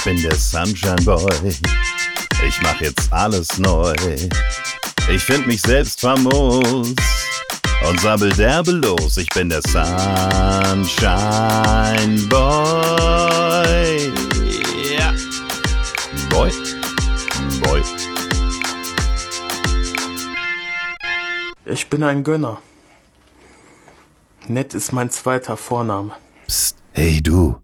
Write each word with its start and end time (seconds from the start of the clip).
Ich 0.00 0.04
bin 0.04 0.22
der 0.22 0.34
Sunshine 0.34 0.96
Boy. 1.04 1.54
Ich 2.48 2.62
mach 2.62 2.80
jetzt 2.80 3.12
alles 3.12 3.58
neu. 3.58 3.94
Ich 5.10 5.22
find 5.22 5.46
mich 5.46 5.60
selbst 5.60 6.00
famos 6.00 6.94
und 7.86 8.00
sabbel 8.00 8.32
derbe 8.32 8.70
los. 8.70 9.18
Ich 9.18 9.28
bin 9.28 9.50
der 9.50 9.60
Sunshine 9.60 10.96
Boy. 12.30 14.10
Ja. 14.98 15.12
Boy. 16.30 16.50
Boy. 17.60 17.82
Ich 21.66 21.90
bin 21.90 22.02
ein 22.04 22.24
Gönner. 22.24 22.56
Nett 24.48 24.72
ist 24.72 24.94
mein 24.94 25.10
zweiter 25.10 25.58
Vorname. 25.58 26.12
Psst. 26.46 26.76
Hey 26.92 27.20
du. 27.22 27.60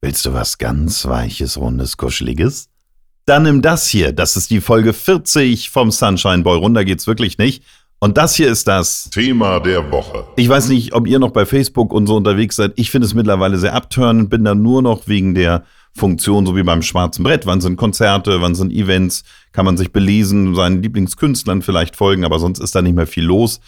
Willst 0.00 0.24
du 0.26 0.32
was 0.32 0.58
ganz 0.58 1.06
Weiches, 1.06 1.56
Rundes, 1.56 1.96
Kuscheliges? 1.96 2.68
Dann 3.26 3.42
nimm 3.42 3.62
das 3.62 3.88
hier. 3.88 4.12
Das 4.12 4.36
ist 4.36 4.48
die 4.50 4.60
Folge 4.60 4.92
40 4.92 5.70
vom 5.70 5.90
Sunshine 5.90 6.44
Boy. 6.44 6.56
Runter 6.56 6.84
geht's 6.84 7.08
wirklich 7.08 7.36
nicht. 7.36 7.64
Und 7.98 8.16
das 8.16 8.36
hier 8.36 8.48
ist 8.48 8.68
das 8.68 9.10
Thema 9.10 9.58
der 9.58 9.90
Woche. 9.90 10.24
Ich 10.36 10.48
weiß 10.48 10.68
nicht, 10.68 10.94
ob 10.94 11.08
ihr 11.08 11.18
noch 11.18 11.32
bei 11.32 11.44
Facebook 11.44 11.92
und 11.92 12.06
so 12.06 12.14
unterwegs 12.14 12.54
seid. 12.54 12.74
Ich 12.76 12.92
finde 12.92 13.06
es 13.06 13.14
mittlerweile 13.14 13.58
sehr 13.58 13.74
abtörnend, 13.74 14.30
bin 14.30 14.44
da 14.44 14.54
nur 14.54 14.82
noch 14.82 15.08
wegen 15.08 15.34
der 15.34 15.64
Funktion, 15.96 16.46
so 16.46 16.54
wie 16.54 16.62
beim 16.62 16.82
schwarzen 16.82 17.24
Brett. 17.24 17.44
Wann 17.44 17.60
sind 17.60 17.76
Konzerte, 17.76 18.40
wann 18.40 18.54
sind 18.54 18.72
Events, 18.72 19.24
kann 19.50 19.64
man 19.64 19.76
sich 19.76 19.90
belesen, 19.90 20.54
seinen 20.54 20.80
Lieblingskünstlern 20.80 21.60
vielleicht 21.60 21.96
folgen, 21.96 22.24
aber 22.24 22.38
sonst 22.38 22.60
ist 22.60 22.76
da 22.76 22.82
nicht 22.82 22.94
mehr 22.94 23.08
viel 23.08 23.24
los. 23.24 23.58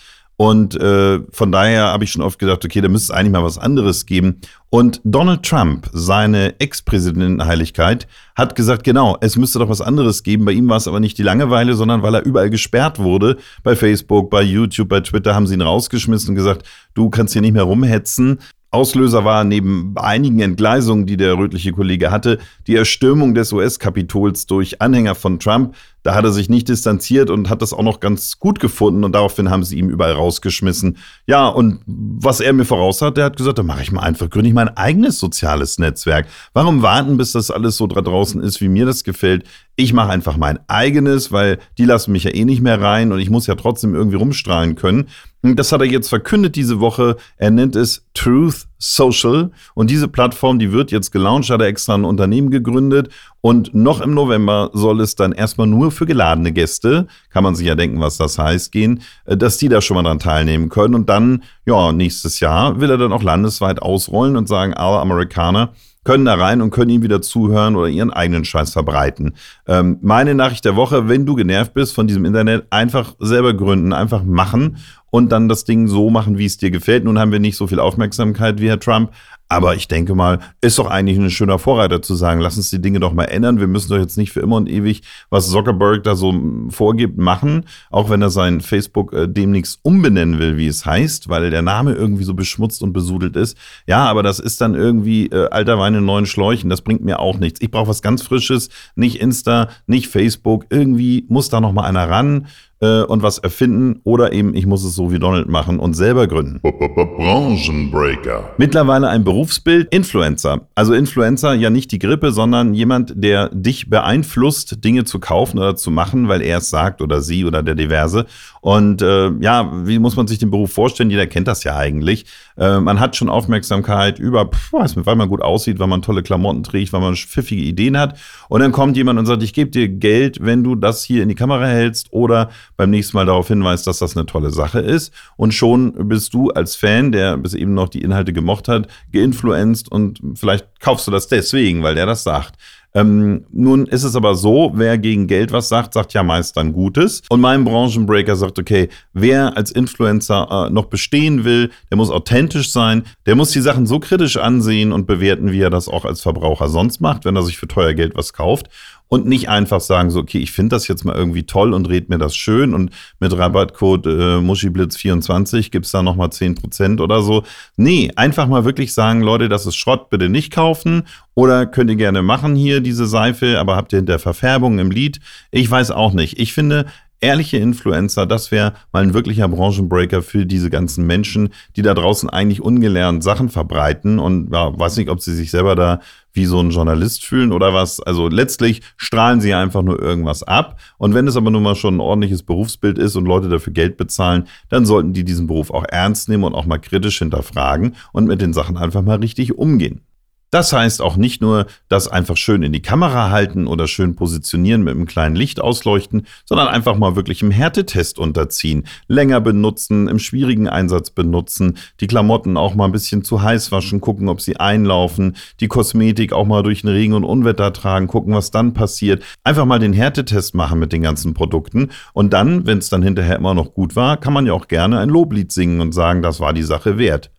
Und 0.41 0.75
äh, 0.81 1.21
von 1.33 1.53
daher 1.53 1.89
habe 1.89 2.05
ich 2.05 2.13
schon 2.13 2.23
oft 2.23 2.39
gedacht, 2.39 2.65
okay, 2.65 2.81
da 2.81 2.89
müsste 2.89 3.13
es 3.13 3.19
eigentlich 3.19 3.33
mal 3.33 3.45
was 3.45 3.59
anderes 3.59 4.07
geben. 4.07 4.41
Und 4.71 5.03
Donald 5.05 5.43
Trump, 5.43 5.91
seine 5.93 6.59
Ex-Präsidentenheiligkeit, 6.59 8.09
hat 8.35 8.55
gesagt, 8.55 8.83
genau, 8.83 9.19
es 9.21 9.37
müsste 9.37 9.59
doch 9.59 9.69
was 9.69 9.83
anderes 9.83 10.23
geben. 10.23 10.47
Bei 10.47 10.53
ihm 10.53 10.67
war 10.67 10.79
es 10.79 10.89
aber 10.89 10.99
nicht 10.99 11.19
die 11.19 11.23
Langeweile, 11.23 11.75
sondern 11.75 12.03
weil 12.03 12.15
er 12.15 12.25
überall 12.25 12.49
gesperrt 12.49 12.99
wurde. 12.99 13.37
Bei 13.63 13.77
Facebook, 13.77 14.31
bei 14.31 14.41
YouTube, 14.41 14.89
bei 14.89 15.01
Twitter 15.01 15.35
haben 15.35 15.47
sie 15.47 15.53
ihn 15.53 15.61
rausgeschmissen 15.61 16.31
und 16.31 16.37
gesagt, 16.37 16.67
du 16.95 17.11
kannst 17.11 17.35
hier 17.35 17.43
nicht 17.43 17.53
mehr 17.53 17.65
rumhetzen. 17.65 18.39
Auslöser 18.73 19.25
war 19.25 19.43
neben 19.43 19.95
einigen 19.97 20.39
Entgleisungen, 20.39 21.05
die 21.05 21.17
der 21.17 21.37
rötliche 21.37 21.73
Kollege 21.73 22.13
hatte, 22.13 22.39
die 22.69 22.77
Erstürmung 22.77 23.35
des 23.35 23.53
US-Kapitols 23.53 24.47
durch 24.47 24.81
Anhänger 24.81 25.17
von 25.17 25.41
Trump. 25.41 25.75
Da 26.03 26.15
hat 26.15 26.25
er 26.25 26.33
sich 26.33 26.49
nicht 26.49 26.69
distanziert 26.69 27.31
und 27.31 27.51
hat 27.51 27.63
das 27.63 27.73
auch 27.73 27.83
noch 27.83 28.01
ganz 28.01 28.39
gut 28.39 28.61
gefunden 28.61 29.05
und 29.05 29.13
daraufhin 29.13 29.51
haben 29.51 29.65
sie 29.65 29.77
ihm 29.77 29.91
überall 29.91 30.13
rausgeschmissen. 30.13 30.97
Ja, 31.27 31.49
und 31.49 31.81
was 31.87 32.41
er 32.41 32.53
mir 32.53 32.65
voraus 32.65 33.03
hat, 33.03 33.17
der 33.17 33.25
hat 33.25 33.37
gesagt, 33.37 33.59
da 33.59 33.63
mache 33.63 33.83
ich 33.83 33.93
mal 33.93 34.03
einfach, 34.03 34.31
gründe 34.31 34.49
ich 34.49 34.55
mein 34.55 34.75
eigenes 34.77 35.19
soziales 35.19 35.79
Netzwerk. 35.79 36.27
Warum 36.55 36.81
warten, 36.81 37.17
bis 37.17 37.33
das 37.33 37.51
alles 37.51 37.77
so 37.77 37.87
da 37.87 38.01
draußen 38.01 38.41
ist, 38.41 38.61
wie 38.61 38.69
mir 38.69 38.87
das 38.87 39.05
gefällt? 39.05 39.45
Ich 39.77 39.93
mache 39.93 40.11
einfach 40.11 40.37
mein 40.37 40.61
eigenes, 40.69 41.33
weil 41.33 41.59
die 41.77 41.85
lassen 41.85 42.13
mich 42.13 42.25
ja 42.25 42.31
eh 42.31 42.45
nicht 42.45 42.63
mehr 42.63 42.81
rein 42.81 43.13
und 43.13 43.19
ich 43.19 43.31
muss 43.31 43.47
ja 43.47 43.57
trotzdem 43.57 43.95
irgendwie 43.95 44.17
rumstrahlen 44.17 44.77
können. 44.77 45.09
Das 45.43 45.73
hat 45.73 45.81
er 45.81 45.87
jetzt 45.87 46.11
verkündet 46.11 46.55
diese 46.55 46.81
Woche. 46.81 47.17
Er 47.39 47.51
nennt 47.51 47.75
es 47.75 48.05
Truth 48.13 48.67
Social. 48.79 49.51
Und 49.75 49.89
diese 49.89 50.07
Plattform, 50.07 50.59
die 50.59 50.71
wird 50.71 50.91
jetzt 50.91 51.13
gelauncht, 51.13 51.49
hat 51.49 51.63
er 51.63 51.67
extra 51.67 51.95
ein 51.95 52.05
Unternehmen 52.05 52.51
gegründet. 52.51 53.09
Und 53.41 53.75
noch 53.75 54.03
im 54.03 54.13
November 54.13 54.71
soll 54.75 55.01
es 55.01 55.15
dann 55.15 55.33
erstmal 55.33 55.67
nur 55.67 55.93
für 55.93 56.05
geladene 56.05 56.53
Gäste, 56.53 57.07
kann 57.31 57.43
man 57.43 57.55
sich 57.55 57.67
ja 57.67 57.75
denken, 57.75 58.01
was 58.01 58.19
das 58.19 58.39
heißt, 58.39 58.71
gehen, 58.71 59.01
äh, 59.25 59.37
dass 59.37 59.57
die 59.57 59.71
da 59.71 59.81
schon 59.81 59.95
mal 59.95 60.03
dran 60.03 60.19
teilnehmen 60.19 60.69
können. 60.69 60.95
Und 60.95 61.09
dann, 61.09 61.43
ja, 61.65 61.93
nächstes 61.93 62.41
Jahr 62.41 62.79
will 62.81 62.91
er 62.91 62.99
dann 62.99 63.13
auch 63.13 63.23
landesweit 63.23 63.81
ausrollen 63.81 64.37
und 64.37 64.47
sagen, 64.47 64.75
alle 64.75 64.99
Amerikaner, 64.99 65.73
können 66.05 66.25
da 66.25 66.35
rein 66.35 66.63
und 66.63 66.71
können 66.71 66.91
ihm 66.91 67.03
wieder 67.03 67.21
zuhören 67.21 67.77
oder 67.77 67.89
ihren 67.89 68.11
eigenen 68.11 68.45
Scheiß 68.45 68.73
verbreiten. 68.73 69.35
Ähm, 69.67 69.99
meine 70.01 70.35
Nachricht 70.35 70.65
der 70.65 70.77
Woche, 70.77 71.09
wenn 71.09 71.27
du 71.27 71.35
genervt 71.35 71.75
bist 71.75 71.95
von 71.95 72.07
diesem 72.07 72.25
Internet, 72.25 72.67
einfach 72.71 73.15
selber 73.19 73.53
gründen, 73.53 73.93
einfach 73.93 74.23
machen 74.25 74.79
und 75.11 75.31
dann 75.33 75.49
das 75.49 75.65
Ding 75.65 75.89
so 75.89 76.11
machen, 76.11 76.39
wie 76.39 76.47
es 76.47 76.57
dir 76.57 76.71
gefällt. 76.71 77.05
Nun 77.05 77.19
haben 77.19 77.33
wir 77.33 77.41
nicht 77.41 77.57
so 77.57 77.67
viel 77.67 77.81
Aufmerksamkeit 77.81 78.61
wie 78.61 78.69
Herr 78.69 78.81
Trump, 78.81 79.11
aber 79.51 79.75
ich 79.75 79.89
denke 79.89 80.15
mal, 80.15 80.39
ist 80.61 80.79
doch 80.79 80.87
eigentlich 80.87 81.19
ein 81.19 81.29
schöner 81.29 81.59
Vorreiter 81.59 82.01
zu 82.01 82.15
sagen, 82.15 82.41
lass 82.41 82.57
uns 82.57 82.71
die 82.71 82.81
Dinge 82.81 83.01
doch 83.01 83.13
mal 83.13 83.25
ändern. 83.25 83.59
Wir 83.59 83.67
müssen 83.67 83.91
doch 83.91 83.99
jetzt 83.99 84.17
nicht 84.17 84.31
für 84.31 84.39
immer 84.39 84.55
und 84.55 84.69
ewig, 84.69 85.03
was 85.29 85.51
Zuckerberg 85.51 86.05
da 86.05 86.15
so 86.15 86.33
vorgibt, 86.69 87.19
machen. 87.19 87.65
Auch 87.91 88.11
wenn 88.11 88.23
er 88.23 88.31
sein 88.31 88.61
Facebook 88.61 89.13
äh, 89.13 89.27
demnächst 89.27 89.81
umbenennen 89.83 90.39
will, 90.39 90.57
wie 90.57 90.69
es 90.69 90.87
heißt, 90.87 91.29
weil 91.29 91.51
der 91.51 91.63
Name 91.63 91.95
irgendwie 91.95 92.23
so 92.23 92.35
beschmutzt 92.35 92.81
und 92.81 92.93
besudelt 92.93 93.35
ist. 93.35 93.59
Ja, 93.89 94.05
aber 94.05 94.23
das 94.23 94.39
ist 94.39 94.61
dann 94.61 94.77
irgendwie 94.77 95.27
äh, 95.27 95.49
alter 95.49 95.81
Wein 95.81 95.97
in 95.97 96.05
neuen 96.05 96.27
Schläuchen. 96.27 96.71
Das 96.71 96.83
bringt 96.83 97.03
mir 97.03 97.19
auch 97.19 97.39
nichts. 97.39 97.61
Ich 97.61 97.73
brauche 97.73 97.89
was 97.89 98.03
ganz 98.03 98.23
Frisches. 98.23 98.69
Nicht 98.95 99.21
Insta, 99.21 99.69
nicht 99.89 100.07
Facebook. 100.07 100.67
Irgendwie 100.71 101.27
muss 101.29 101.49
da 101.49 101.61
noch 101.61 101.73
mal 101.73 101.87
einer 101.87 102.09
ran 102.09 102.47
äh, 102.81 103.03
und 103.03 103.23
was 103.23 103.39
erfinden 103.39 104.01
oder 104.05 104.33
eben 104.33 104.55
ich 104.55 104.67
muss 104.67 104.85
es 104.85 104.95
so 104.95 105.13
wie 105.13 105.19
Donald 105.19 105.49
machen 105.49 105.79
und 105.79 105.95
selber 105.95 106.27
gründen. 106.27 106.61
Branchenbreaker. 106.63 108.51
Mittlerweile 108.59 109.09
ein 109.09 109.25
Berufsbild, 109.25 109.93
Influencer. 109.93 110.63
Also 110.75 110.95
Influencer 110.95 111.55
ja 111.55 111.71
nicht 111.71 111.93
die 111.93 111.99
Grippe, 111.99 112.33
sondern 112.33 112.75
jemand, 112.75 113.13
der 113.17 113.51
dich 113.51 113.91
beeinflusst, 113.91 114.85
Dinge 114.85 115.05
zu 115.05 115.21
kaufen 115.21 115.59
oder 115.59 115.77
zu 115.77 115.91
machen, 115.91 116.29
weil 116.29 116.43
er 116.43 116.59
es 116.59 116.71
sagt 116.71 117.03
oder 117.03 117.21
sie 117.21 117.45
oder 117.45 117.63
der 117.63 117.75
diverse. 117.75 118.27
Und 118.61 119.03
äh, 119.03 119.31
ja, 119.41 119.71
wie 119.87 119.99
muss 119.99 120.17
man 120.17 120.27
sich 120.27 120.39
den 120.39 120.51
Beruf 120.51 120.73
vorstellen? 120.73 121.11
Jeder 121.11 121.27
kennt 121.27 121.49
das 121.49 121.65
ja 121.65 121.77
eigentlich. 121.77 122.27
Äh, 122.57 122.81
man 122.81 123.01
hat 123.01 123.17
schon 123.17 123.29
Aufmerksamkeit 123.29 124.19
über, 124.19 124.47
pf, 124.47 124.73
weiß 124.73 124.97
nicht, 124.97 125.07
weil 125.07 125.17
man 125.17 125.29
gut 125.29 125.43
aussieht, 125.43 125.79
weil 125.79 125.87
man 125.87 126.03
tolle 126.03 126.23
Klamotten 126.23 126.63
trägt, 126.63 126.93
weil 126.93 127.01
man 127.01 127.17
pfiffige 127.17 127.63
Ideen 127.63 127.99
hat. 127.99 128.19
Und 128.49 128.61
dann 128.61 128.73
kommt 128.73 128.97
jemand 128.97 129.19
und 129.19 129.27
sagt, 129.27 129.43
ich 129.43 129.55
gebe 129.55 129.71
dir 129.71 129.89
Geld, 129.89 130.39
wenn 130.43 130.63
du 130.63 130.75
das 130.75 131.05
hier 131.05 131.23
in 131.23 131.29
die 131.29 131.35
Kamera 131.35 131.67
hältst 131.67 132.13
oder 132.13 132.51
beim 132.81 132.89
nächsten 132.89 133.15
Mal 133.19 133.27
darauf 133.27 133.49
hinweist, 133.49 133.87
dass 133.87 133.99
das 133.99 134.17
eine 134.17 134.25
tolle 134.25 134.49
Sache 134.49 134.81
ist. 134.81 135.13
Und 135.37 135.53
schon 135.53 135.93
bist 136.09 136.33
du 136.33 136.49
als 136.49 136.77
Fan, 136.77 137.13
der 137.13 137.37
bis 137.37 137.53
eben 137.53 137.75
noch 137.75 137.91
die 137.91 138.01
Inhalte 138.01 138.33
gemocht 138.33 138.69
hat, 138.69 138.89
geinfluenced 139.13 139.93
und 139.93 140.19
vielleicht 140.35 140.81
kaufst 140.81 141.07
du 141.07 141.11
das 141.11 141.29
deswegen, 141.29 141.83
weil 141.83 141.95
der 141.95 142.07
das 142.07 142.23
sagt. 142.23 142.55
Ähm, 142.93 143.45
nun 143.53 143.87
ist 143.87 144.03
es 144.03 144.17
aber 144.17 144.35
so, 144.35 144.73
wer 144.75 144.99
gegen 144.99 145.27
Geld 145.27 145.53
was 145.53 145.69
sagt, 145.69 145.93
sagt 145.93 146.15
ja 146.15 146.23
meist 146.23 146.57
dann 146.57 146.73
Gutes. 146.73 147.23
Und 147.29 147.41
mein 147.41 147.65
Branchenbreaker 147.65 148.35
sagt, 148.35 148.59
okay, 148.59 148.89
wer 149.13 149.57
als 149.59 149.71
Influencer 149.71 150.67
äh, 150.69 150.71
noch 150.73 150.87
bestehen 150.87 151.45
will, 151.45 151.71
der 151.91 151.99
muss 151.99 152.11
authentisch 152.11 152.73
sein, 152.73 153.05
der 153.27 153.37
muss 153.37 153.51
die 153.51 153.61
Sachen 153.61 153.87
so 153.87 154.01
kritisch 154.01 154.39
ansehen 154.39 154.91
und 154.91 155.07
bewerten, 155.07 155.53
wie 155.53 155.61
er 155.61 155.71
das 155.71 155.87
auch 155.87 156.07
als 156.07 156.23
Verbraucher 156.23 156.69
sonst 156.69 157.01
macht, 157.01 157.27
wenn 157.27 157.37
er 157.37 157.43
sich 157.43 157.59
für 157.59 157.69
teuer 157.69 157.93
Geld 157.93 158.17
was 158.17 158.33
kauft 158.33 158.71
und 159.11 159.27
nicht 159.27 159.49
einfach 159.49 159.81
sagen, 159.81 160.11
so, 160.11 160.21
okay, 160.21 160.39
ich 160.39 160.53
finde 160.53 160.77
das 160.77 160.87
jetzt 160.87 161.05
mal 161.05 161.17
irgendwie 161.17 161.43
toll 161.43 161.75
und 161.75 161.89
red 161.89 162.09
mir 162.09 162.19
das 162.19 162.37
schön 162.37 162.73
und 162.73 162.93
mit 163.19 163.37
Rabattcode 163.37 164.07
äh, 164.07 164.39
Muschiblitz24 164.39 165.73
gibt's 165.73 165.91
da 165.91 166.03
nochmal 166.03 166.29
10% 166.29 167.01
oder 167.01 167.21
so. 167.21 167.43
Nee, 167.77 168.13
einfach 168.15 168.47
mal 168.47 168.65
wirklich 168.65 168.95
sagen, 168.95 169.21
Leute, 169.21 169.49
das 169.49 169.67
ist 169.67 169.75
Schrott, 169.75 170.11
bitte 170.11 170.29
nicht 170.29 170.53
kaufen 170.53 171.03
oder 171.35 171.67
könnt 171.67 171.91
ihr 171.91 171.97
gerne 171.97 172.23
machen 172.23 172.55
hier 172.55 172.81
diese 172.81 173.05
Seife, 173.05 173.59
aber 173.59 173.75
habt 173.75 173.93
ihr 173.93 173.99
hinter 173.99 174.21
Verfärbung 174.21 174.79
im 174.79 174.93
Lied? 174.93 175.19
Ich 175.51 175.69
weiß 175.69 175.91
auch 175.91 176.13
nicht. 176.13 176.39
Ich 176.39 176.53
finde, 176.53 176.87
ehrliche 177.21 177.59
Influencer, 177.59 178.27
das 178.27 178.51
wäre 178.51 178.75
mal 178.93 179.03
ein 179.03 179.15
wirklicher 179.15 179.49
Branchenbreaker 179.49 180.23
für 180.23 180.47
diese 180.47 180.71
ganzen 180.71 181.07
Menschen, 181.07 181.51
die 181.77 181.83
da 181.83 181.95
draußen 181.95 182.31
eigentlich 182.31 182.63
ungelernt 182.63 183.23
Sachen 183.23 183.49
verbreiten 183.49 184.19
und 184.19 184.53
ja, 184.53 184.79
weiß 184.79 184.97
nicht, 184.97 185.11
ob 185.11 185.21
sie 185.21 185.35
sich 185.35 185.51
selber 185.51 185.75
da 185.75 186.01
wie 186.33 186.47
so 186.47 186.61
ein 186.61 186.71
Journalist 186.71 187.25
fühlen 187.25 187.53
oder 187.53 187.75
was. 187.75 188.01
Also 188.01 188.29
letztlich 188.29 188.83
strahlen 188.97 189.41
sie 189.41 189.53
einfach 189.53 189.83
nur 189.83 190.01
irgendwas 190.01 190.43
ab. 190.43 190.79
Und 190.97 191.13
wenn 191.13 191.27
es 191.27 191.37
aber 191.37 191.51
nun 191.51 191.63
mal 191.63 191.75
schon 191.75 191.97
ein 191.97 192.01
ordentliches 192.01 192.45
Berufsbild 192.45 192.99
ist 192.99 193.17
und 193.17 193.27
Leute 193.27 193.49
dafür 193.49 193.73
Geld 193.73 193.97
bezahlen, 193.97 194.47
dann 194.69 194.87
sollten 194.87 195.13
die 195.13 195.25
diesen 195.25 195.47
Beruf 195.47 195.71
auch 195.71 195.85
ernst 195.89 196.29
nehmen 196.29 196.45
und 196.45 196.55
auch 196.55 196.67
mal 196.67 196.79
kritisch 196.79 197.19
hinterfragen 197.19 197.97
und 198.13 198.27
mit 198.27 198.41
den 198.41 198.53
Sachen 198.53 198.77
einfach 198.77 199.03
mal 199.03 199.19
richtig 199.19 199.59
umgehen. 199.59 200.03
Das 200.51 200.73
heißt 200.73 201.01
auch 201.01 201.17
nicht 201.17 201.41
nur 201.41 201.67
das 201.89 202.09
einfach 202.09 202.37
schön 202.37 202.65
in 202.65 202.73
die 202.73 202.83
Kamera 202.83 203.31
halten 203.31 203.69
oder 203.69 203.87
schön 203.87 204.17
positionieren 204.17 204.83
mit 204.83 204.95
einem 204.95 205.07
kleinen 205.07 205.37
Licht 205.37 205.61
ausleuchten, 205.61 206.27
sondern 206.45 206.67
einfach 206.67 206.97
mal 206.97 207.15
wirklich 207.15 207.43
im 207.43 207.53
Härtetest 207.53 208.19
unterziehen, 208.19 208.85
länger 209.07 209.41
benutzen, 209.41 210.09
im 210.09 210.19
schwierigen 210.19 210.69
Einsatz 210.69 211.11
benutzen, 211.11 211.79
die 212.01 212.09
Klamotten 212.09 212.57
auch 212.57 212.75
mal 212.75 212.87
ein 212.87 212.93
bisschen 212.93 213.23
zu 213.23 213.43
heiß 213.43 213.71
waschen, 213.71 214.01
gucken, 214.01 214.29
ob 214.29 214.41
sie 214.41 214.57
einlaufen, 214.57 215.37
die 215.61 215.69
Kosmetik 215.69 216.33
auch 216.33 216.47
mal 216.47 216.65
durch 216.65 216.81
den 216.81 216.91
Regen 216.91 217.15
und 217.15 217.25
Unwetter 217.25 217.73
tragen, 217.73 218.09
gucken, 218.09 218.35
was 218.35 218.51
dann 218.51 218.75
passiert. 218.75 219.23
Einfach 219.45 219.67
mal 219.67 219.79
den 219.79 219.93
Härtetest 219.93 220.57
machen 220.57 220.81
mit 220.81 220.93
den 220.93 221.03
ganzen 221.03 221.33
Produkten 221.33 221.91
und 222.13 222.33
dann, 222.33 222.67
wenn 222.67 222.79
es 222.79 222.89
dann 222.89 223.05
hinterher 223.05 223.37
immer 223.37 223.55
noch 223.55 223.73
gut 223.73 223.95
war, 223.95 224.17
kann 224.17 224.33
man 224.33 224.47
ja 224.47 224.53
auch 224.53 224.67
gerne 224.67 224.99
ein 224.99 225.11
Loblied 225.11 225.53
singen 225.53 225.81
und 225.81 225.93
sagen, 225.93 226.23
das 226.23 226.41
war 226.41 226.53
die 226.53 226.65
Sache 226.65 226.99
wert. 226.99 227.31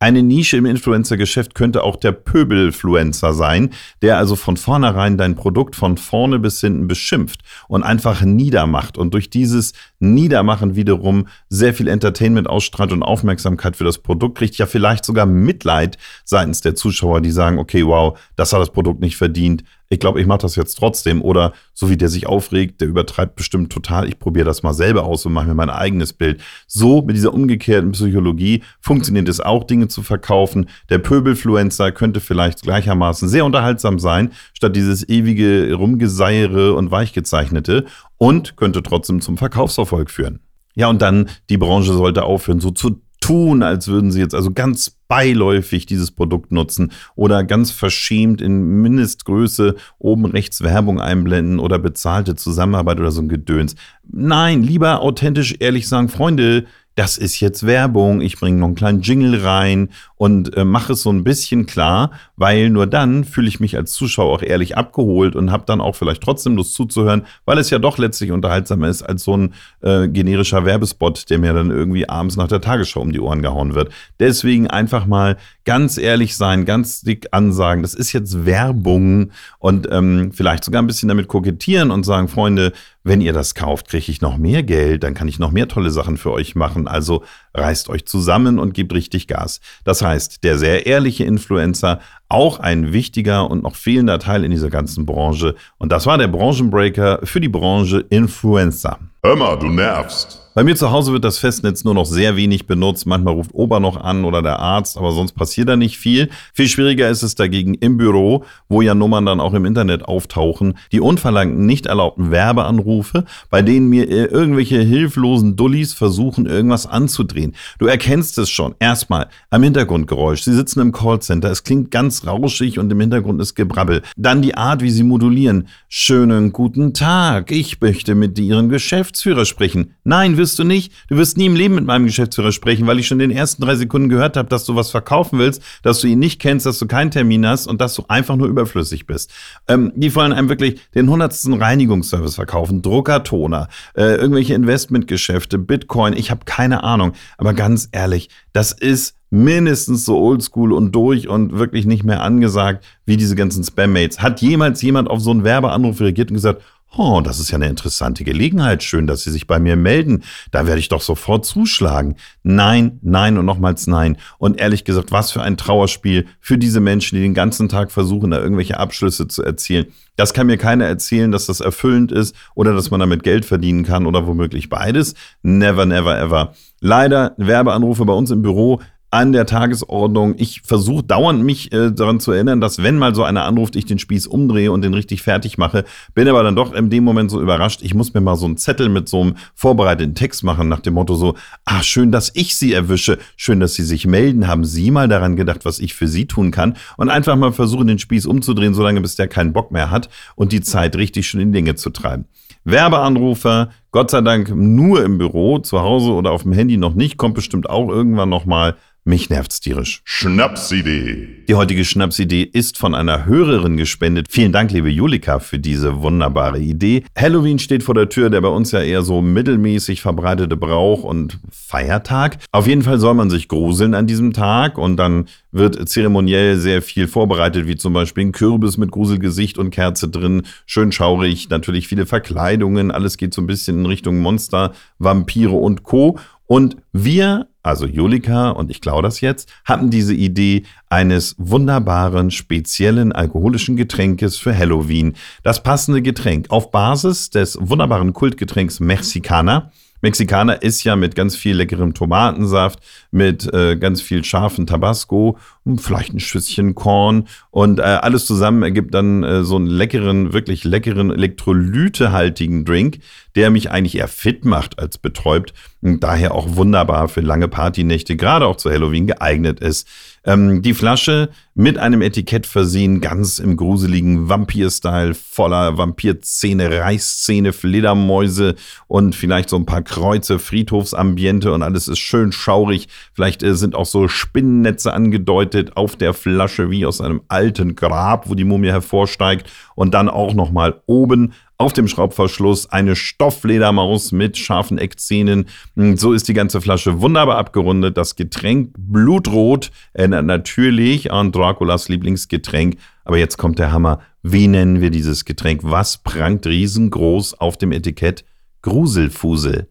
Eine 0.00 0.22
Nische 0.22 0.56
im 0.56 0.64
Influencer-Geschäft 0.64 1.56
könnte 1.56 1.82
auch 1.82 1.96
der 1.96 2.12
Pöbelfluencer 2.12 3.34
sein, 3.34 3.70
der 4.00 4.16
also 4.16 4.36
von 4.36 4.56
vornherein 4.56 5.18
dein 5.18 5.34
Produkt 5.34 5.74
von 5.74 5.96
vorne 5.96 6.38
bis 6.38 6.60
hinten 6.60 6.86
beschimpft 6.86 7.40
und 7.66 7.82
einfach 7.82 8.22
niedermacht 8.22 8.96
und 8.96 9.12
durch 9.12 9.28
dieses 9.28 9.72
Niedermachen 9.98 10.76
wiederum 10.76 11.26
sehr 11.48 11.74
viel 11.74 11.88
Entertainment 11.88 12.48
ausstrahlt 12.48 12.92
und 12.92 13.02
Aufmerksamkeit 13.02 13.74
für 13.74 13.82
das 13.82 13.98
Produkt 13.98 14.38
kriegt, 14.38 14.56
ja 14.56 14.66
vielleicht 14.66 15.04
sogar 15.04 15.26
Mitleid 15.26 15.98
seitens 16.24 16.60
der 16.60 16.76
Zuschauer, 16.76 17.20
die 17.20 17.32
sagen, 17.32 17.58
okay, 17.58 17.84
wow, 17.84 18.16
das 18.36 18.52
hat 18.52 18.60
das 18.60 18.70
Produkt 18.70 19.00
nicht 19.00 19.16
verdient, 19.16 19.64
ich 19.90 20.00
glaube, 20.00 20.20
ich 20.20 20.26
mache 20.26 20.40
das 20.40 20.56
jetzt 20.56 20.74
trotzdem. 20.74 21.22
Oder 21.22 21.52
so 21.72 21.88
wie 21.88 21.96
der 21.96 22.08
sich 22.08 22.26
aufregt, 22.26 22.80
der 22.80 22.88
übertreibt 22.88 23.36
bestimmt 23.36 23.72
total, 23.72 24.06
ich 24.06 24.18
probiere 24.18 24.44
das 24.44 24.62
mal 24.62 24.74
selber 24.74 25.04
aus 25.04 25.24
und 25.24 25.32
mache 25.32 25.48
mir 25.48 25.54
mein 25.54 25.70
eigenes 25.70 26.12
Bild. 26.12 26.40
So 26.66 27.02
mit 27.02 27.16
dieser 27.16 27.32
umgekehrten 27.32 27.92
Psychologie 27.92 28.62
funktioniert 28.80 29.28
es 29.28 29.40
auch, 29.40 29.64
Dinge 29.64 29.88
zu 29.88 30.02
verkaufen. 30.02 30.68
Der 30.90 30.98
Pöbelfluencer 30.98 31.92
könnte 31.92 32.20
vielleicht 32.20 32.62
gleichermaßen 32.62 33.28
sehr 33.28 33.44
unterhaltsam 33.44 33.98
sein, 33.98 34.32
statt 34.52 34.76
dieses 34.76 35.08
ewige 35.08 35.72
Rumgeseiere 35.72 36.74
und 36.74 36.90
Weichgezeichnete 36.90 37.86
und 38.18 38.56
könnte 38.56 38.82
trotzdem 38.82 39.20
zum 39.20 39.38
Verkaufserfolg 39.38 40.10
führen. 40.10 40.40
Ja, 40.74 40.88
und 40.88 41.02
dann, 41.02 41.28
die 41.48 41.56
Branche 41.56 41.92
sollte 41.92 42.24
aufhören, 42.24 42.60
so 42.60 42.70
zu 42.70 43.00
tun, 43.20 43.62
als 43.62 43.88
würden 43.88 44.12
sie 44.12 44.20
jetzt 44.20 44.34
also 44.34 44.52
ganz 44.52 44.97
beiläufig 45.08 45.86
dieses 45.86 46.10
Produkt 46.10 46.52
nutzen 46.52 46.92
oder 47.16 47.42
ganz 47.42 47.70
verschämt 47.70 48.40
in 48.40 48.82
Mindestgröße 48.82 49.74
oben 49.98 50.26
rechts 50.26 50.62
Werbung 50.62 51.00
einblenden 51.00 51.58
oder 51.58 51.78
bezahlte 51.78 52.36
Zusammenarbeit 52.36 53.00
oder 53.00 53.10
so 53.10 53.22
ein 53.22 53.28
Gedöns. 53.28 53.74
Nein, 54.10 54.62
lieber 54.62 55.00
authentisch 55.00 55.56
ehrlich 55.58 55.88
sagen, 55.88 56.08
Freunde, 56.08 56.66
das 56.98 57.16
ist 57.16 57.38
jetzt 57.38 57.64
Werbung, 57.64 58.20
ich 58.20 58.40
bringe 58.40 58.58
noch 58.58 58.66
einen 58.66 58.74
kleinen 58.74 59.02
Jingle 59.02 59.40
rein 59.40 59.90
und 60.16 60.56
äh, 60.56 60.64
mache 60.64 60.94
es 60.94 61.02
so 61.02 61.10
ein 61.10 61.22
bisschen 61.22 61.64
klar, 61.64 62.10
weil 62.34 62.70
nur 62.70 62.88
dann 62.88 63.22
fühle 63.22 63.46
ich 63.46 63.60
mich 63.60 63.76
als 63.76 63.92
Zuschauer 63.92 64.34
auch 64.34 64.42
ehrlich 64.42 64.76
abgeholt 64.76 65.36
und 65.36 65.52
habe 65.52 65.62
dann 65.64 65.80
auch 65.80 65.94
vielleicht 65.94 66.24
trotzdem 66.24 66.56
Lust 66.56 66.74
zuzuhören, 66.74 67.24
weil 67.44 67.58
es 67.58 67.70
ja 67.70 67.78
doch 67.78 67.98
letztlich 67.98 68.32
unterhaltsamer 68.32 68.88
ist 68.88 69.02
als 69.02 69.22
so 69.22 69.36
ein 69.36 69.54
äh, 69.80 70.08
generischer 70.08 70.64
Werbespot, 70.64 71.30
der 71.30 71.38
mir 71.38 71.52
dann 71.52 71.70
irgendwie 71.70 72.08
abends 72.08 72.36
nach 72.36 72.48
der 72.48 72.60
Tagesschau 72.60 73.00
um 73.00 73.12
die 73.12 73.20
Ohren 73.20 73.42
gehauen 73.42 73.76
wird. 73.76 73.92
Deswegen 74.18 74.66
einfach 74.66 74.97
mal 75.06 75.36
ganz 75.64 75.98
ehrlich 75.98 76.36
sein, 76.36 76.64
ganz 76.64 77.02
dick 77.02 77.28
ansagen, 77.32 77.82
das 77.82 77.94
ist 77.94 78.12
jetzt 78.12 78.46
Werbung 78.46 79.30
und 79.58 79.88
ähm, 79.90 80.32
vielleicht 80.32 80.64
sogar 80.64 80.82
ein 80.82 80.86
bisschen 80.86 81.08
damit 81.08 81.28
kokettieren 81.28 81.90
und 81.90 82.04
sagen, 82.04 82.28
Freunde, 82.28 82.72
wenn 83.04 83.20
ihr 83.20 83.32
das 83.32 83.54
kauft, 83.54 83.88
kriege 83.88 84.10
ich 84.10 84.20
noch 84.20 84.36
mehr 84.36 84.62
Geld, 84.62 85.02
dann 85.02 85.14
kann 85.14 85.28
ich 85.28 85.38
noch 85.38 85.50
mehr 85.50 85.68
tolle 85.68 85.90
Sachen 85.90 86.16
für 86.16 86.32
euch 86.32 86.54
machen. 86.54 86.88
Also 86.88 87.22
reißt 87.60 87.88
euch 87.88 88.06
zusammen 88.06 88.58
und 88.58 88.74
gebt 88.74 88.92
richtig 88.92 89.26
Gas. 89.26 89.60
Das 89.84 90.02
heißt, 90.02 90.44
der 90.44 90.58
sehr 90.58 90.86
ehrliche 90.86 91.24
Influencer, 91.24 92.00
auch 92.28 92.60
ein 92.60 92.92
wichtiger 92.92 93.50
und 93.50 93.62
noch 93.62 93.74
fehlender 93.74 94.18
Teil 94.18 94.44
in 94.44 94.50
dieser 94.50 94.70
ganzen 94.70 95.06
Branche. 95.06 95.54
Und 95.78 95.92
das 95.92 96.06
war 96.06 96.18
der 96.18 96.28
Branchenbreaker 96.28 97.20
für 97.24 97.40
die 97.40 97.48
Branche 97.48 98.04
Influencer. 98.10 98.98
Hör 99.22 99.36
mal, 99.36 99.58
du 99.58 99.68
nervst. 99.68 100.48
Bei 100.54 100.64
mir 100.64 100.74
zu 100.74 100.90
Hause 100.90 101.12
wird 101.12 101.24
das 101.24 101.38
Festnetz 101.38 101.84
nur 101.84 101.94
noch 101.94 102.04
sehr 102.04 102.34
wenig 102.34 102.66
benutzt. 102.66 103.06
Manchmal 103.06 103.34
ruft 103.34 103.54
Ober 103.54 103.78
noch 103.78 103.96
an 103.96 104.24
oder 104.24 104.42
der 104.42 104.58
Arzt, 104.58 104.98
aber 104.98 105.12
sonst 105.12 105.32
passiert 105.36 105.68
da 105.68 105.76
nicht 105.76 105.98
viel. 105.98 106.30
Viel 106.52 106.66
schwieriger 106.66 107.08
ist 107.08 107.22
es 107.22 107.36
dagegen 107.36 107.74
im 107.74 107.96
Büro, 107.96 108.44
wo 108.68 108.82
ja 108.82 108.94
Nummern 108.94 109.24
dann 109.24 109.38
auch 109.38 109.54
im 109.54 109.64
Internet 109.64 110.04
auftauchen. 110.06 110.76
Die 110.90 111.00
unverlangten, 111.00 111.64
nicht 111.64 111.86
erlaubten 111.86 112.32
Werbeanrufe, 112.32 113.24
bei 113.50 113.62
denen 113.62 113.88
mir 113.88 114.08
äh, 114.08 114.24
irgendwelche 114.24 114.80
hilflosen 114.80 115.54
Dullis 115.54 115.94
versuchen, 115.94 116.46
irgendwas 116.46 116.86
anzudrehen. 116.86 117.47
Du 117.78 117.86
erkennst 117.86 118.38
es 118.38 118.50
schon. 118.50 118.74
Erstmal 118.78 119.28
am 119.50 119.62
Hintergrundgeräusch. 119.62 120.42
Sie 120.42 120.54
sitzen 120.54 120.80
im 120.80 120.92
Callcenter. 120.92 121.50
Es 121.50 121.64
klingt 121.64 121.90
ganz 121.90 122.26
rauschig 122.26 122.78
und 122.78 122.90
im 122.90 123.00
Hintergrund 123.00 123.40
ist 123.40 123.54
Gebrabbel. 123.54 124.02
Dann 124.16 124.42
die 124.42 124.54
Art, 124.54 124.82
wie 124.82 124.90
sie 124.90 125.02
modulieren. 125.02 125.68
Schönen 125.88 126.52
guten 126.52 126.94
Tag. 126.94 127.50
Ich 127.50 127.80
möchte 127.80 128.14
mit 128.14 128.38
Ihrem 128.38 128.68
Geschäftsführer 128.68 129.44
sprechen. 129.44 129.94
Nein, 130.04 130.36
wirst 130.36 130.58
du 130.58 130.64
nicht. 130.64 130.92
Du 131.08 131.16
wirst 131.16 131.36
nie 131.36 131.46
im 131.46 131.56
Leben 131.56 131.74
mit 131.74 131.84
meinem 131.84 132.06
Geschäftsführer 132.06 132.52
sprechen, 132.52 132.86
weil 132.86 132.98
ich 132.98 133.06
schon 133.06 133.20
in 133.20 133.30
den 133.30 133.36
ersten 133.36 133.62
drei 133.62 133.76
Sekunden 133.76 134.08
gehört 134.08 134.36
habe, 134.36 134.48
dass 134.48 134.64
du 134.64 134.76
was 134.76 134.90
verkaufen 134.90 135.38
willst, 135.38 135.62
dass 135.82 136.00
du 136.00 136.06
ihn 136.06 136.18
nicht 136.18 136.40
kennst, 136.40 136.66
dass 136.66 136.78
du 136.78 136.86
keinen 136.86 137.10
Termin 137.10 137.46
hast 137.46 137.66
und 137.66 137.80
dass 137.80 137.94
du 137.94 138.04
einfach 138.08 138.36
nur 138.36 138.48
überflüssig 138.48 139.06
bist. 139.06 139.32
Ähm, 139.66 139.92
die 139.94 140.14
wollen 140.14 140.32
einem 140.32 140.48
wirklich 140.48 140.80
den 140.94 141.08
hundertsten 141.08 141.54
Reinigungsservice 141.54 142.34
verkaufen, 142.34 142.82
Drucker, 142.82 143.22
Toner, 143.22 143.68
äh, 143.94 144.16
irgendwelche 144.16 144.54
Investmentgeschäfte, 144.54 145.58
Bitcoin, 145.58 146.14
ich 146.14 146.30
habe 146.30 146.44
keine 146.44 146.82
Ahnung. 146.84 147.12
Aber 147.36 147.54
ganz 147.54 147.88
ehrlich, 147.92 148.30
das 148.52 148.72
ist 148.72 149.16
mindestens 149.30 150.04
so 150.04 150.18
oldschool 150.18 150.72
und 150.72 150.92
durch 150.92 151.28
und 151.28 151.52
wirklich 151.52 151.84
nicht 151.84 152.04
mehr 152.04 152.22
angesagt 152.22 152.84
wie 153.04 153.16
diese 153.16 153.36
ganzen 153.36 153.62
Spam-Mates. 153.62 154.20
Hat 154.20 154.40
jemals 154.40 154.80
jemand 154.80 155.10
auf 155.10 155.20
so 155.20 155.30
einen 155.30 155.44
Werbeanruf 155.44 156.00
reagiert 156.00 156.30
und 156.30 156.36
gesagt, 156.36 156.62
Oh, 156.96 157.20
das 157.20 157.38
ist 157.38 157.50
ja 157.50 157.56
eine 157.56 157.68
interessante 157.68 158.24
Gelegenheit. 158.24 158.82
Schön, 158.82 159.06
dass 159.06 159.22
Sie 159.22 159.30
sich 159.30 159.46
bei 159.46 159.58
mir 159.58 159.76
melden. 159.76 160.24
Da 160.50 160.66
werde 160.66 160.80
ich 160.80 160.88
doch 160.88 161.02
sofort 161.02 161.44
zuschlagen. 161.44 162.16
Nein, 162.42 162.98
nein 163.02 163.36
und 163.36 163.44
nochmals 163.44 163.86
nein. 163.86 164.16
Und 164.38 164.58
ehrlich 164.58 164.84
gesagt, 164.84 165.12
was 165.12 165.30
für 165.30 165.42
ein 165.42 165.58
Trauerspiel 165.58 166.26
für 166.40 166.56
diese 166.56 166.80
Menschen, 166.80 167.16
die 167.16 167.22
den 167.22 167.34
ganzen 167.34 167.68
Tag 167.68 167.92
versuchen, 167.92 168.30
da 168.30 168.40
irgendwelche 168.40 168.78
Abschlüsse 168.78 169.28
zu 169.28 169.42
erzielen. 169.42 169.86
Das 170.16 170.32
kann 170.32 170.46
mir 170.46 170.56
keiner 170.56 170.86
erzählen, 170.86 171.30
dass 171.30 171.46
das 171.46 171.60
erfüllend 171.60 172.10
ist 172.10 172.34
oder 172.54 172.72
dass 172.72 172.90
man 172.90 173.00
damit 173.00 173.22
Geld 173.22 173.44
verdienen 173.44 173.84
kann 173.84 174.06
oder 174.06 174.26
womöglich 174.26 174.70
beides. 174.70 175.14
Never, 175.42 175.84
never, 175.84 176.18
ever. 176.18 176.54
Leider 176.80 177.34
Werbeanrufe 177.36 178.04
bei 178.06 178.14
uns 178.14 178.30
im 178.30 178.42
Büro 178.42 178.80
an 179.10 179.32
der 179.32 179.46
Tagesordnung. 179.46 180.34
Ich 180.36 180.62
versuche 180.62 181.02
dauernd 181.02 181.42
mich 181.42 181.72
äh, 181.72 181.90
daran 181.90 182.20
zu 182.20 182.32
erinnern, 182.32 182.60
dass 182.60 182.82
wenn 182.82 182.98
mal 182.98 183.14
so 183.14 183.22
einer 183.24 183.44
anruft, 183.44 183.74
ich 183.76 183.86
den 183.86 183.98
Spieß 183.98 184.26
umdrehe 184.26 184.70
und 184.70 184.82
den 184.82 184.92
richtig 184.92 185.22
fertig 185.22 185.56
mache. 185.56 185.84
Bin 186.14 186.28
aber 186.28 186.42
dann 186.42 186.56
doch 186.56 186.74
in 186.74 186.90
dem 186.90 187.04
Moment 187.04 187.30
so 187.30 187.40
überrascht. 187.40 187.80
Ich 187.82 187.94
muss 187.94 188.12
mir 188.12 188.20
mal 188.20 188.36
so 188.36 188.46
einen 188.46 188.58
Zettel 188.58 188.88
mit 188.88 189.08
so 189.08 189.22
einem 189.22 189.36
vorbereiteten 189.54 190.14
Text 190.14 190.44
machen 190.44 190.68
nach 190.68 190.80
dem 190.80 190.94
Motto 190.94 191.14
so, 191.14 191.34
ah, 191.64 191.82
schön, 191.82 192.12
dass 192.12 192.30
ich 192.34 192.56
Sie 192.56 192.72
erwische. 192.72 193.18
Schön, 193.36 193.60
dass 193.60 193.74
Sie 193.74 193.84
sich 193.84 194.06
melden. 194.06 194.46
Haben 194.46 194.64
Sie 194.64 194.90
mal 194.90 195.08
daran 195.08 195.36
gedacht, 195.36 195.64
was 195.64 195.78
ich 195.78 195.94
für 195.94 196.08
Sie 196.08 196.26
tun 196.26 196.50
kann? 196.50 196.76
Und 196.98 197.08
einfach 197.08 197.36
mal 197.36 197.52
versuchen, 197.52 197.86
den 197.86 197.98
Spieß 197.98 198.26
umzudrehen, 198.26 198.74
solange 198.74 199.00
bis 199.00 199.16
der 199.16 199.28
keinen 199.28 199.54
Bock 199.54 199.72
mehr 199.72 199.90
hat 199.90 200.10
und 200.36 200.52
die 200.52 200.60
Zeit 200.60 200.96
richtig 200.96 201.28
schön 201.28 201.40
in 201.40 201.52
Dinge 201.52 201.76
zu 201.76 201.90
treiben. 201.90 202.26
Werbeanrufer, 202.64 203.70
Gott 203.92 204.10
sei 204.10 204.20
Dank 204.20 204.54
nur 204.54 205.02
im 205.02 205.16
Büro, 205.16 205.58
zu 205.58 205.80
Hause 205.80 206.12
oder 206.12 206.32
auf 206.32 206.42
dem 206.42 206.52
Handy 206.52 206.76
noch 206.76 206.94
nicht, 206.94 207.16
kommt 207.16 207.34
bestimmt 207.34 207.70
auch 207.70 207.88
irgendwann 207.88 208.28
nochmal. 208.28 208.76
Mich 209.08 209.30
nervt's 209.30 209.60
tierisch. 209.60 210.02
Schnapsidee. 210.04 211.46
Die 211.48 211.54
heutige 211.54 211.86
Schnapsidee 211.86 212.42
ist 212.42 212.76
von 212.76 212.94
einer 212.94 213.24
Hörerin 213.24 213.78
gespendet. 213.78 214.26
Vielen 214.28 214.52
Dank, 214.52 214.70
liebe 214.70 214.90
Julika, 214.90 215.38
für 215.38 215.58
diese 215.58 216.02
wunderbare 216.02 216.58
Idee. 216.58 217.04
Halloween 217.16 217.58
steht 217.58 217.82
vor 217.82 217.94
der 217.94 218.10
Tür, 218.10 218.28
der 218.28 218.42
bei 218.42 218.50
uns 218.50 218.70
ja 218.70 218.82
eher 218.82 219.00
so 219.00 219.22
mittelmäßig 219.22 220.02
verbreitete 220.02 220.58
Brauch 220.58 221.04
und 221.04 221.40
Feiertag. 221.50 222.36
Auf 222.52 222.66
jeden 222.66 222.82
Fall 222.82 222.98
soll 222.98 223.14
man 223.14 223.30
sich 223.30 223.48
gruseln 223.48 223.94
an 223.94 224.06
diesem 224.06 224.34
Tag 224.34 224.76
und 224.76 224.98
dann 224.98 225.24
wird 225.52 225.88
zeremoniell 225.88 226.58
sehr 226.58 226.82
viel 226.82 227.08
vorbereitet, 227.08 227.66
wie 227.66 227.76
zum 227.76 227.94
Beispiel 227.94 228.26
ein 228.26 228.32
Kürbis 228.32 228.76
mit 228.76 228.90
Gruselgesicht 228.90 229.56
und 229.56 229.70
Kerze 229.70 230.10
drin. 230.10 230.42
Schön 230.66 230.92
schaurig, 230.92 231.48
natürlich 231.48 231.88
viele 231.88 232.04
Verkleidungen. 232.04 232.90
Alles 232.90 233.16
geht 233.16 233.32
so 233.32 233.40
ein 233.40 233.46
bisschen 233.46 233.78
in 233.78 233.86
Richtung 233.86 234.18
Monster, 234.18 234.74
Vampire 234.98 235.56
und 235.56 235.82
Co. 235.82 236.18
Und 236.44 236.76
wir 236.92 237.48
also 237.68 237.86
Julika 237.86 238.50
und 238.50 238.70
ich 238.70 238.80
glaube 238.80 239.02
das 239.02 239.20
jetzt, 239.20 239.52
hatten 239.64 239.90
diese 239.90 240.14
Idee 240.14 240.64
eines 240.88 241.34
wunderbaren, 241.38 242.30
speziellen 242.30 243.12
alkoholischen 243.12 243.76
Getränkes 243.76 244.38
für 244.38 244.56
Halloween. 244.56 245.14
Das 245.42 245.62
passende 245.62 246.00
Getränk 246.00 246.46
auf 246.48 246.70
Basis 246.70 247.28
des 247.28 247.58
wunderbaren 247.60 248.14
Kultgetränks 248.14 248.80
Mexicana. 248.80 249.70
Mexikaner 250.00 250.62
ist 250.62 250.84
ja 250.84 250.96
mit 250.96 251.14
ganz 251.16 251.34
viel 251.34 251.56
leckerem 251.56 251.92
Tomatensaft, 251.92 252.78
mit 253.10 253.52
äh, 253.52 253.76
ganz 253.76 254.00
viel 254.00 254.24
scharfen 254.24 254.66
Tabasco, 254.66 255.38
vielleicht 255.76 256.14
ein 256.14 256.20
Schüsschen 256.20 256.74
Korn 256.74 257.26
und 257.50 257.80
äh, 257.80 257.82
alles 257.82 258.24
zusammen 258.24 258.62
ergibt 258.62 258.94
dann 258.94 259.24
äh, 259.24 259.42
so 259.42 259.56
einen 259.56 259.66
leckeren, 259.66 260.32
wirklich 260.32 260.64
leckeren, 260.64 261.10
elektrolytehaltigen 261.10 262.64
Drink, 262.64 263.00
der 263.38 263.50
mich 263.50 263.70
eigentlich 263.70 263.96
eher 263.96 264.08
fit 264.08 264.44
macht 264.44 264.80
als 264.80 264.98
betäubt 264.98 265.54
und 265.80 266.02
daher 266.02 266.34
auch 266.34 266.56
wunderbar 266.56 267.08
für 267.08 267.20
lange 267.20 267.46
Partynächte, 267.46 268.16
gerade 268.16 268.44
auch 268.48 268.56
zu 268.56 268.68
Halloween 268.68 269.06
geeignet 269.06 269.60
ist. 269.60 269.86
Ähm, 270.24 270.60
die 270.60 270.74
Flasche 270.74 271.28
mit 271.54 271.78
einem 271.78 272.02
Etikett 272.02 272.46
versehen, 272.46 273.00
ganz 273.00 273.38
im 273.38 273.56
gruseligen 273.56 274.28
Vampir-Style, 274.28 275.14
voller 275.14 275.78
Vampirzähne, 275.78 276.80
Reißzähne, 276.80 277.52
Fledermäuse 277.52 278.56
und 278.88 279.14
vielleicht 279.14 279.50
so 279.50 279.56
ein 279.56 279.66
paar 279.66 279.82
Kreuze, 279.82 280.40
Friedhofsambiente 280.40 281.52
und 281.52 281.62
alles 281.62 281.86
ist 281.86 282.00
schön 282.00 282.32
schaurig. 282.32 282.88
Vielleicht 283.14 283.44
äh, 283.44 283.54
sind 283.54 283.76
auch 283.76 283.86
so 283.86 284.08
Spinnennetze 284.08 284.92
angedeutet 284.92 285.76
auf 285.76 285.94
der 285.94 286.12
Flasche 286.12 286.70
wie 286.70 286.86
aus 286.86 287.00
einem 287.00 287.20
alten 287.28 287.76
Grab, 287.76 288.28
wo 288.28 288.34
die 288.34 288.42
Mumie 288.42 288.70
hervorsteigt 288.70 289.48
und 289.76 289.94
dann 289.94 290.08
auch 290.08 290.34
nochmal 290.34 290.82
oben 290.86 291.34
auf 291.58 291.72
dem 291.72 291.88
Schraubverschluss 291.88 292.70
eine 292.70 292.94
Stoffledermaus 292.94 294.12
mit 294.12 294.38
scharfen 294.38 294.78
Eckzähnen. 294.78 295.46
Hm, 295.74 295.96
so 295.96 296.12
ist 296.12 296.28
die 296.28 296.34
ganze 296.34 296.60
Flasche 296.60 297.00
wunderbar 297.00 297.36
abgerundet. 297.36 297.96
Das 297.96 298.14
Getränk 298.14 298.74
blutrot 298.78 299.72
erinnert 299.92 300.24
natürlich 300.24 301.12
an 301.12 301.32
Draculas 301.32 301.88
Lieblingsgetränk. 301.88 302.76
Aber 303.04 303.18
jetzt 303.18 303.36
kommt 303.36 303.58
der 303.58 303.72
Hammer. 303.72 304.00
Wie 304.22 304.46
nennen 304.46 304.80
wir 304.80 304.90
dieses 304.90 305.24
Getränk? 305.24 305.62
Was 305.64 305.98
prangt 305.98 306.46
riesengroß 306.46 307.40
auf 307.40 307.56
dem 307.56 307.72
Etikett? 307.72 308.24
Gruselfusel. 308.62 309.68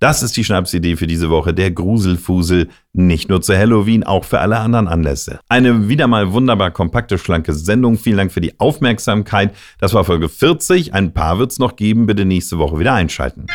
Das 0.00 0.22
ist 0.22 0.36
die 0.36 0.44
Schnapsidee 0.44 0.96
für 0.96 1.06
diese 1.06 1.28
Woche, 1.30 1.52
der 1.52 1.70
Gruselfusel. 1.70 2.68
Nicht 2.92 3.28
nur 3.28 3.42
zu 3.42 3.56
Halloween, 3.56 4.04
auch 4.04 4.24
für 4.24 4.40
alle 4.40 4.58
anderen 4.58 4.88
Anlässe. 4.88 5.40
Eine 5.48 5.88
wieder 5.88 6.06
mal 6.06 6.32
wunderbar 6.32 6.70
kompakte, 6.70 7.18
schlanke 7.18 7.52
Sendung. 7.52 7.98
Vielen 7.98 8.16
Dank 8.16 8.32
für 8.32 8.40
die 8.40 8.58
Aufmerksamkeit. 8.60 9.54
Das 9.78 9.94
war 9.94 10.04
Folge 10.04 10.28
40. 10.28 10.94
Ein 10.94 11.12
paar 11.12 11.38
wird's 11.38 11.58
noch 11.58 11.76
geben. 11.76 12.06
Bitte 12.06 12.24
nächste 12.24 12.58
Woche 12.58 12.78
wieder 12.78 12.94
einschalten. 12.94 13.46